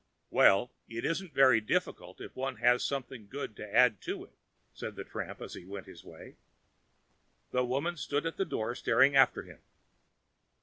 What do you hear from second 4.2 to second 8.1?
it," said the tramp as he went his way. The woman